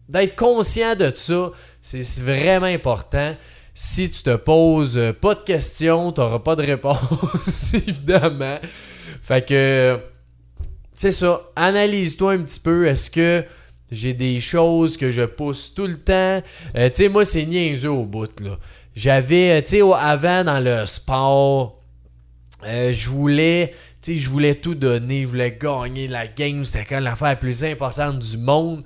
d'être 0.07 0.35
conscient 0.35 0.93
de 0.93 1.11
ça, 1.15 1.49
c'est 1.81 2.21
vraiment 2.21 2.67
important. 2.67 3.35
Si 3.73 4.11
tu 4.11 4.21
te 4.21 4.35
poses 4.35 5.01
pas 5.19 5.33
de 5.33 5.41
questions, 5.41 6.11
tu 6.11 6.21
n'auras 6.21 6.37
pas 6.37 6.55
de 6.55 6.61
réponse, 6.61 7.73
évidemment. 7.73 8.59
Fait 9.23 9.43
que, 9.43 9.99
c'est 10.93 11.11
ça. 11.11 11.41
Analyse-toi 11.55 12.33
un 12.33 12.43
petit 12.43 12.59
peu. 12.59 12.87
Est-ce 12.87 13.09
que 13.09 13.43
j'ai 13.91 14.13
des 14.13 14.39
choses 14.39 14.97
que 14.97 15.11
je 15.11 15.23
pousse 15.23 15.73
tout 15.73 15.87
le 15.87 15.97
temps. 15.97 16.41
Euh, 16.75 16.89
tu 16.89 16.95
sais, 16.95 17.09
moi, 17.09 17.25
c'est 17.25 17.45
niaiseux 17.45 17.91
au 17.91 18.05
bout. 18.05 18.31
J'avais, 18.95 19.59
euh, 19.59 19.61
tu 19.61 19.69
sais, 19.69 19.81
avant, 19.81 20.43
dans 20.43 20.63
le 20.63 20.85
sport, 20.85 21.81
euh, 22.65 22.93
je 22.93 23.09
voulais, 23.09 23.73
tu 24.01 24.17
je 24.17 24.29
voulais 24.29 24.55
tout 24.55 24.75
donner. 24.75 25.21
Je 25.21 25.27
voulais 25.27 25.57
gagner 25.59 26.07
la 26.07 26.27
game. 26.27 26.65
C'était 26.65 26.85
quand 26.85 26.99
l'affaire 26.99 27.29
la 27.29 27.35
plus 27.35 27.63
importante 27.63 28.19
du 28.19 28.37
monde. 28.37 28.83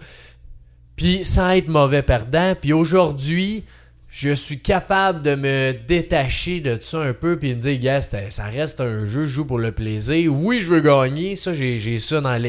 Puis, 0.95 1.23
sans 1.23 1.51
être 1.51 1.69
mauvais 1.69 2.03
perdant. 2.03 2.53
Puis 2.59 2.73
aujourd'hui, 2.73 3.63
je 4.09 4.33
suis 4.33 4.59
capable 4.59 5.21
de 5.21 5.35
me 5.35 5.71
détacher 5.71 6.61
de 6.61 6.77
ça 6.81 6.99
un 7.01 7.13
peu 7.13 7.37
puis 7.37 7.53
me 7.53 7.59
dire, 7.59 7.79
gars, 7.79 8.01
ça 8.01 8.45
reste 8.45 8.81
un 8.81 9.05
jeu, 9.05 9.25
je 9.25 9.31
joue 9.31 9.45
pour 9.45 9.59
le 9.59 9.71
plaisir. 9.71 10.33
Oui, 10.33 10.59
je 10.59 10.73
veux 10.73 10.81
gagner, 10.81 11.35
ça, 11.35 11.53
j'ai 11.53 11.99
ça 11.99 12.19
dans 12.19 12.39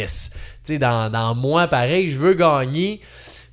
sais, 0.63 0.79
dans, 0.79 1.11
dans 1.11 1.35
moi, 1.35 1.69
pareil, 1.69 2.09
je 2.09 2.19
veux 2.19 2.35
gagner, 2.35 3.01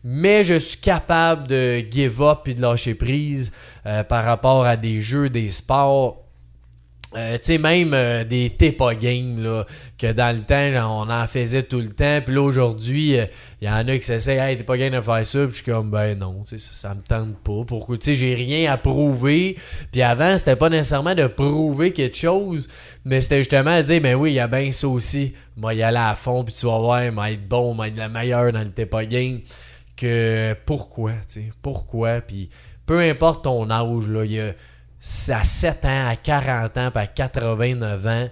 mais 0.03 0.43
je 0.45 0.53
suis 0.53 0.79
capable 0.79 1.47
de 1.47 1.83
give 1.91 2.21
up 2.21 2.47
et 2.47 2.53
de 2.53 2.61
lâcher 2.61 2.95
prise 2.95 3.51
euh, 3.85 4.03
par 4.03 4.23
rapport 4.23 4.65
à 4.65 4.77
des 4.77 5.01
jeux, 5.01 5.29
des 5.29 5.49
sports 5.49 6.26
euh, 7.15 7.37
tu 7.37 7.43
sais, 7.43 7.57
même 7.57 7.93
euh, 7.93 8.25
des 8.25 8.49
TEPA 8.49 8.95
games, 8.95 9.41
là, 9.41 9.65
que 9.97 10.11
dans 10.11 10.35
le 10.35 10.43
temps, 10.43 11.05
on 11.05 11.09
en 11.09 11.25
faisait 11.25 11.63
tout 11.63 11.79
le 11.79 11.87
temps. 11.87 12.19
Puis 12.23 12.35
là, 12.35 12.41
aujourd'hui, 12.41 13.11
il 13.11 13.19
euh, 13.19 13.25
y 13.61 13.69
en 13.69 13.87
a 13.87 13.97
qui 13.97 14.03
s'essayent, 14.03 14.39
hey, 14.39 14.57
t'es 14.57 14.63
pas 14.63 14.77
game 14.77 14.91
de 14.91 14.99
faire 14.99 15.25
ça. 15.25 15.39
Puis 15.39 15.51
je 15.51 15.55
suis 15.63 15.71
comme, 15.71 15.89
ben 15.89 16.19
non, 16.19 16.43
ça, 16.43 16.57
ça 16.57 16.93
me 16.93 17.01
tente 17.01 17.37
pas. 17.37 17.63
Pourquoi? 17.65 17.97
Tu 17.97 18.07
sais, 18.07 18.15
j'ai 18.15 18.35
rien 18.35 18.71
à 18.71 18.77
prouver. 18.77 19.55
Puis 19.89 20.01
avant, 20.01 20.37
c'était 20.37 20.57
pas 20.57 20.69
nécessairement 20.69 21.15
de 21.15 21.27
prouver 21.27 21.93
quelque 21.93 22.17
chose, 22.17 22.67
mais 23.05 23.21
c'était 23.21 23.37
justement 23.37 23.77
de 23.77 23.83
dire, 23.83 24.01
ben 24.01 24.15
oui, 24.15 24.31
il 24.31 24.35
y 24.35 24.39
a 24.39 24.47
bien 24.47 24.69
ça 24.73 24.89
aussi. 24.89 25.33
Moi, 25.55 25.75
y 25.75 25.83
aller 25.83 25.97
à 25.97 26.13
fond, 26.13 26.43
puis 26.43 26.53
tu 26.53 26.65
vas 26.65 26.77
voir, 26.77 27.05
il 27.05 27.33
être 27.33 27.47
bon, 27.47 27.75
il 27.83 27.87
être 27.87 27.97
la 27.97 28.09
meilleure 28.09 28.51
dans 28.51 28.63
le 28.63 28.69
TEPA 28.69 29.05
game. 29.05 29.39
Que 29.95 30.55
pourquoi, 30.65 31.13
tu 31.27 31.39
sais, 31.41 31.49
pourquoi? 31.61 32.21
Puis 32.21 32.49
peu 32.85 32.99
importe 32.99 33.45
ton 33.45 33.69
âge, 33.71 34.07
là, 34.07 34.25
il 34.25 34.31
y 34.33 34.39
a 34.39 34.53
à 35.29 35.43
7 35.43 35.85
ans, 35.85 36.07
à 36.09 36.15
40 36.15 36.77
ans, 36.77 36.91
puis 36.91 37.03
à 37.03 37.07
89 37.07 38.07
ans, 38.07 38.29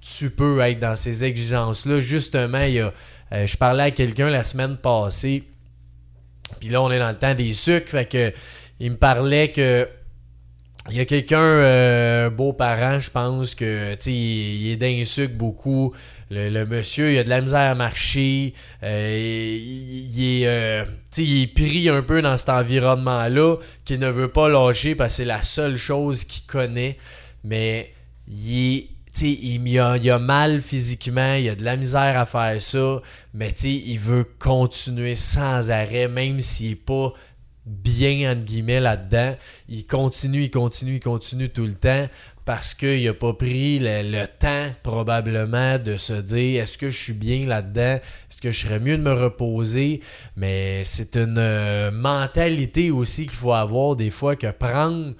tu 0.00 0.30
peux 0.30 0.60
être 0.60 0.78
dans 0.78 0.96
ces 0.96 1.24
exigences-là. 1.24 2.00
Justement, 2.00 2.62
il 2.62 2.74
y 2.74 2.80
a, 2.80 2.92
euh, 3.32 3.46
je 3.46 3.56
parlais 3.56 3.84
à 3.84 3.90
quelqu'un 3.90 4.30
la 4.30 4.44
semaine 4.44 4.76
passée, 4.76 5.44
puis 6.60 6.68
là, 6.68 6.80
on 6.82 6.90
est 6.90 6.98
dans 6.98 7.08
le 7.08 7.16
temps 7.16 7.34
des 7.34 7.52
sucres, 7.52 7.90
fait 7.90 8.06
que 8.06 8.32
il 8.78 8.92
me 8.92 8.96
parlait 8.96 9.50
que 9.52 9.88
il 10.90 10.96
y 10.96 11.00
a 11.00 11.04
quelqu'un, 11.04 11.38
euh, 11.38 12.30
beau-parent, 12.30 13.00
je 13.00 13.10
pense, 13.10 13.54
que 13.54 13.94
tu 13.94 14.10
il, 14.10 14.70
est 14.70 14.76
d'un 14.76 15.04
sucre 15.04 15.34
beaucoup. 15.34 15.94
Le, 16.30 16.64
monsieur, 16.64 17.12
il 17.12 17.18
a 17.18 17.24
de 17.24 17.28
la 17.28 17.40
misère 17.40 17.70
à 17.70 17.74
marcher. 17.74 18.54
Euh, 18.82 19.58
il, 19.60 20.42
est, 20.42 20.46
euh, 20.46 20.84
il 21.18 21.42
est 21.42 21.46
pris 21.46 21.88
un 21.88 22.02
peu 22.02 22.22
dans 22.22 22.36
cet 22.36 22.50
environnement-là, 22.50 23.56
qu'il 23.84 24.00
ne 24.00 24.10
veut 24.10 24.28
pas 24.28 24.48
lâcher 24.48 24.94
parce 24.94 25.14
que 25.14 25.16
c'est 25.18 25.24
la 25.24 25.42
seule 25.42 25.76
chose 25.76 26.24
qu'il 26.24 26.46
connaît. 26.46 26.96
Mais 27.44 27.92
il 28.28 28.78
est 28.78 28.88
il 29.22 29.80
a 29.80 30.18
mal 30.18 30.60
physiquement, 30.60 31.34
il 31.34 31.48
a 31.48 31.54
de 31.54 31.64
la 31.64 31.76
misère 31.76 32.18
à 32.18 32.26
faire 32.26 32.60
ça, 32.60 33.00
mais 33.32 33.50
il 33.50 33.98
veut 33.98 34.26
continuer 34.38 35.14
sans 35.14 35.70
arrêt, 35.70 36.08
même 36.08 36.40
s'il 36.40 36.70
n'est 36.70 36.74
pas 36.76 37.12
bien, 37.66 38.32
entre 38.32 38.44
guillemets, 38.44 38.80
là-dedans. 38.80 39.34
Il 39.68 39.86
continue, 39.86 40.44
il 40.44 40.50
continue, 40.50 40.94
il 40.94 41.00
continue 41.00 41.50
tout 41.50 41.66
le 41.66 41.74
temps 41.74 42.06
parce 42.44 42.74
qu'il 42.74 43.04
n'a 43.04 43.12
pas 43.12 43.34
pris 43.34 43.80
le, 43.80 44.24
temps, 44.26 44.70
probablement, 44.84 45.78
de 45.78 45.96
se 45.96 46.12
dire 46.14 46.62
est-ce 46.62 46.78
que 46.78 46.90
je 46.90 46.96
suis 46.96 47.12
bien 47.12 47.44
là-dedans? 47.44 47.98
Est-ce 48.30 48.40
que 48.40 48.52
je 48.52 48.66
serais 48.66 48.78
mieux 48.78 48.96
de 48.96 49.02
me 49.02 49.12
reposer? 49.12 50.00
Mais 50.36 50.84
c'est 50.84 51.16
une 51.16 51.38
euh, 51.38 51.90
mentalité 51.90 52.92
aussi 52.92 53.26
qu'il 53.26 53.36
faut 53.36 53.52
avoir 53.52 53.96
des 53.96 54.10
fois 54.10 54.36
que 54.36 54.50
prendre 54.52 55.12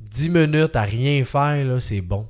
10 0.00 0.28
minutes 0.30 0.76
à 0.76 0.82
rien 0.82 1.24
faire, 1.24 1.64
là, 1.64 1.78
c'est 1.78 2.00
bon. 2.00 2.28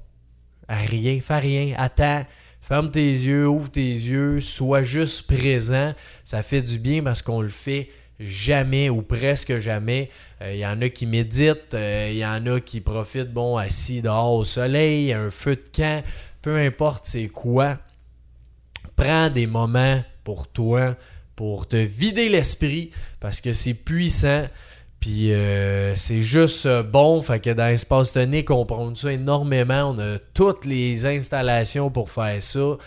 À 0.68 0.76
rien, 0.76 1.21
fais 1.23 1.38
rien, 1.38 1.75
attends. 1.78 2.25
Ferme 2.61 2.90
tes 2.90 3.11
yeux, 3.11 3.47
ouvre 3.47 3.71
tes 3.71 3.92
yeux, 3.92 4.40
sois 4.40 4.83
juste 4.83 5.26
présent. 5.26 5.92
Ça 6.23 6.42
fait 6.42 6.62
du 6.62 6.78
bien 6.78 7.02
parce 7.02 7.21
qu'on 7.21 7.42
le 7.42 7.49
fait 7.49 7.88
jamais 8.21 8.90
ou 8.90 9.02
presque 9.02 9.59
jamais. 9.59 10.09
Il 10.40 10.47
euh, 10.47 10.54
y 10.54 10.66
en 10.66 10.80
a 10.80 10.88
qui 10.88 11.06
méditent, 11.06 11.73
il 11.73 11.78
euh, 11.78 12.12
y 12.12 12.25
en 12.25 12.47
a 12.47 12.61
qui 12.61 12.80
profitent, 12.80 13.33
bon, 13.33 13.56
assis 13.56 14.02
dehors 14.02 14.35
au 14.35 14.44
soleil, 14.44 15.12
un 15.12 15.30
feu 15.30 15.56
de 15.56 15.68
camp, 15.75 16.04
peu 16.42 16.56
importe 16.56 17.04
c'est 17.06 17.28
quoi. 17.28 17.78
Prends 18.97 19.30
des 19.30 19.47
moments 19.47 20.02
pour 20.23 20.49
toi, 20.49 20.97
pour 21.35 21.66
te 21.66 21.76
vider 21.76 22.28
l'esprit, 22.28 22.90
parce 23.21 23.40
que 23.40 23.52
c'est 23.52 23.75
puissant. 23.75 24.44
Puis 25.00 25.35
euh, 25.35 25.94
c'est 25.97 26.23
juste 26.23 26.66
bon, 26.85 27.21
fait 27.21 27.40
que 27.40 27.50
dans 27.50 27.66
l'espace 27.66 28.12
tonique, 28.12 28.50
on 28.50 28.64
prend 28.64 28.94
ça 28.94 29.12
énormément. 29.12 29.90
On 29.90 29.99
a 29.99 30.18
toutes 30.33 30.64
les 30.64 31.04
installations 31.04 31.90
pour 31.90 32.11
faire 32.11 32.42
ça 32.42 32.78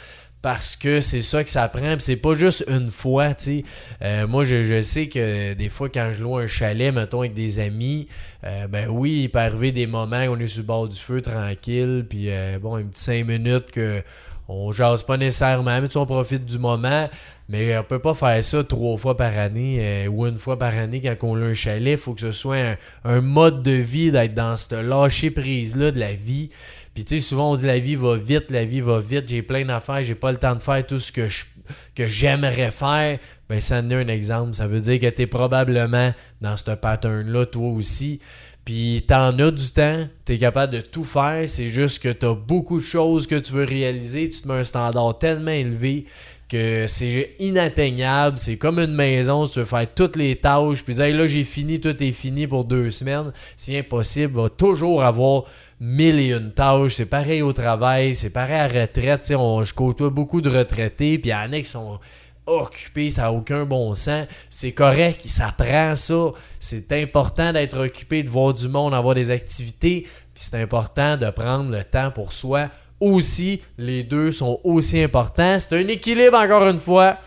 parce 0.41 0.75
que 0.75 1.01
c'est 1.01 1.23
ça 1.23 1.43
que 1.43 1.49
ça 1.49 1.67
prend. 1.67 1.95
c'est 1.99 2.15
pas 2.15 2.33
juste 2.33 2.63
une 2.67 2.91
fois, 2.91 3.33
tu. 3.33 3.63
Euh, 4.01 4.27
moi, 4.27 4.43
je, 4.43 4.81
sais 4.81 5.07
que 5.07 5.53
des 5.53 5.69
fois, 5.69 5.89
quand 5.89 6.11
je 6.13 6.21
loue 6.21 6.37
un 6.37 6.47
chalet, 6.47 6.93
mettons, 6.93 7.19
avec 7.19 7.33
des 7.33 7.59
amis, 7.59 8.07
euh, 8.43 8.67
ben 8.67 8.87
oui, 8.87 9.23
il 9.23 9.29
peut 9.29 9.39
arriver 9.39 9.71
des 9.71 9.87
moments 9.87 10.23
où 10.25 10.35
on 10.35 10.39
est 10.39 10.47
sur 10.47 10.61
le 10.61 10.67
bord 10.67 10.87
du 10.87 10.95
feu, 10.95 11.21
tranquille, 11.21 12.05
puis 12.07 12.29
euh, 12.29 12.59
bon, 12.59 12.77
une 12.77 12.89
petite 12.89 13.03
cinq 13.03 13.25
minutes 13.25 13.71
que 13.71 14.01
on 14.49 14.71
jase 14.71 15.03
pas 15.03 15.17
nécessairement, 15.17 15.81
mais 15.81 15.89
tu 15.89 15.97
on 15.97 16.05
profite 16.05 16.45
du 16.45 16.57
moment. 16.57 17.09
Mais 17.49 17.77
on 17.77 17.83
peut 17.83 17.99
pas 17.99 18.13
faire 18.13 18.41
ça 18.41 18.63
trois 18.63 18.97
fois 18.97 19.17
par 19.17 19.37
année 19.37 20.07
ou 20.07 20.25
une 20.25 20.37
fois 20.37 20.57
par 20.57 20.77
année 20.77 21.01
quand 21.01 21.15
on 21.23 21.35
a 21.41 21.45
un 21.47 21.53
chalet. 21.53 21.97
Il 21.99 22.01
faut 22.01 22.13
que 22.13 22.21
ce 22.21 22.31
soit 22.31 22.55
un, 22.55 22.77
un 23.03 23.19
mode 23.19 23.61
de 23.61 23.71
vie 23.71 24.11
d'être 24.11 24.33
dans 24.33 24.55
cette 24.55 24.73
lâcher 24.73 25.31
prise-là 25.31 25.91
de 25.91 25.99
la 25.99 26.13
vie. 26.13 26.49
Puis 26.97 27.05
tu 27.05 27.13
sais, 27.13 27.21
souvent 27.21 27.51
on 27.51 27.55
dit 27.55 27.67
la 27.67 27.77
vie 27.77 27.93
va 27.93 28.17
vite, 28.17 28.49
la 28.49 28.65
vie 28.65 28.81
va 28.81 28.99
vite, 28.99 29.29
j'ai 29.29 29.43
plein 29.43 29.63
d'affaires, 29.63 30.01
j'ai 30.01 30.15
pas 30.15 30.31
le 30.31 30.39
temps 30.39 30.55
de 30.55 30.61
faire 30.63 30.83
tout 30.83 30.97
ce 30.97 31.11
que 31.11 31.27
je 31.27 31.45
que 31.93 32.07
j'aimerais 32.07 32.71
faire. 32.71 33.19
Ben 33.47 33.61
ça 33.61 33.77
est 33.81 33.93
un 33.93 34.07
exemple. 34.07 34.55
Ça 34.55 34.65
veut 34.65 34.79
dire 34.79 34.99
que 34.99 35.07
tu 35.07 35.21
es 35.21 35.27
probablement 35.27 36.11
dans 36.41 36.57
ce 36.57 36.71
pattern-là, 36.71 37.45
toi 37.45 37.69
aussi. 37.69 38.17
Puis 38.65 39.05
t'en 39.07 39.37
as 39.37 39.51
du 39.51 39.71
temps, 39.71 40.07
tu 40.25 40.33
es 40.33 40.37
capable 40.39 40.73
de 40.73 40.81
tout 40.81 41.03
faire. 41.03 41.47
C'est 41.47 41.69
juste 41.69 42.01
que 42.01 42.09
tu 42.09 42.25
as 42.25 42.33
beaucoup 42.33 42.79
de 42.79 42.83
choses 42.83 43.27
que 43.27 43.35
tu 43.35 43.53
veux 43.53 43.63
réaliser. 43.65 44.27
Tu 44.27 44.41
te 44.41 44.47
mets 44.47 44.55
un 44.55 44.63
standard 44.63 45.19
tellement 45.19 45.51
élevé. 45.51 46.05
Que 46.49 46.85
c'est 46.87 47.35
inatteignable, 47.39 48.37
c'est 48.37 48.57
comme 48.57 48.79
une 48.79 48.93
maison, 48.93 49.45
tu 49.45 49.59
veux 49.59 49.65
faire 49.65 49.93
toutes 49.93 50.15
les 50.15 50.37
tâches, 50.37 50.83
puis 50.83 50.93
là 50.93 51.27
j'ai 51.27 51.43
fini, 51.43 51.79
tout 51.79 52.01
est 52.01 52.11
fini 52.11 52.47
pour 52.47 52.63
deux 52.63 52.89
semaines, 52.89 53.33
c'est 53.55 53.77
impossible, 53.77 54.41
va 54.41 54.49
toujours 54.49 55.03
avoir 55.03 55.43
mille 55.79 56.19
et 56.19 56.31
une 56.31 56.53
tâches, 56.53 56.95
c'est 56.95 57.05
pareil 57.05 57.41
au 57.41 57.51
travail, 57.51 58.15
c'est 58.15 58.29
pareil 58.29 58.55
à 58.55 58.67
la 58.67 58.81
retraite, 58.81 59.31
on, 59.37 59.63
je 59.63 59.73
côtoie 59.73 60.09
beaucoup 60.09 60.41
de 60.41 60.49
retraités, 60.49 61.17
puis 61.17 61.31
il 61.31 61.33
y 61.33 61.35
en 61.35 61.51
a 61.51 61.59
qui 61.59 61.65
sont 61.65 61.99
occupés, 62.47 63.09
ça 63.09 63.23
n'a 63.23 63.31
aucun 63.33 63.65
bon 63.65 63.93
sens. 63.93 64.25
C'est 64.49 64.71
correct, 64.71 65.21
ça 65.25 65.53
prend 65.55 65.95
ça. 65.95 66.31
C'est 66.59 66.91
important 66.93 67.53
d'être 67.53 67.77
occupé, 67.85 68.23
de 68.23 68.29
voir 68.29 68.53
du 68.53 68.67
monde, 68.69 68.93
d'avoir 68.93 69.13
des 69.13 69.31
activités. 69.31 70.03
Puis 70.33 70.43
c'est 70.43 70.61
important 70.61 71.17
de 71.17 71.29
prendre 71.29 71.69
le 71.69 71.83
temps 71.83 72.09
pour 72.09 72.31
soi 72.31 72.69
aussi. 72.99 73.61
Les 73.77 74.03
deux 74.03 74.31
sont 74.31 74.59
aussi 74.63 75.01
importants. 75.01 75.57
C'est 75.59 75.75
un 75.75 75.87
équilibre 75.87 76.37
encore 76.37 76.67
une 76.67 76.79
fois. 76.79 77.17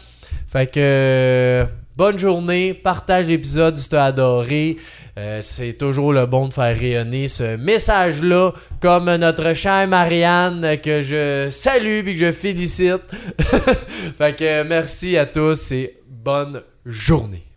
Fait 0.48 0.66
que 0.66 1.64
bonne 1.96 2.18
journée, 2.18 2.74
partage 2.74 3.26
l'épisode 3.26 3.76
si 3.76 3.88
tu 3.88 3.96
as 3.96 4.04
adoré. 4.04 4.76
Euh, 5.18 5.40
c'est 5.42 5.74
toujours 5.74 6.12
le 6.12 6.26
bon 6.26 6.48
de 6.48 6.54
faire 6.54 6.76
rayonner 6.76 7.28
ce 7.28 7.56
message-là, 7.56 8.52
comme 8.80 9.14
notre 9.16 9.52
chère 9.54 9.86
Marianne 9.86 10.78
que 10.82 11.02
je 11.02 11.48
salue 11.50 12.06
et 12.06 12.14
que 12.14 12.16
je 12.16 12.32
félicite. 12.32 13.02
fait 14.18 14.36
que 14.36 14.62
merci 14.62 15.18
à 15.18 15.26
tous 15.26 15.72
et 15.72 15.98
bonne 16.08 16.62
journée. 16.86 17.49